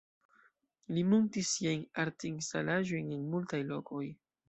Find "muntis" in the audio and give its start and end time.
1.09-1.53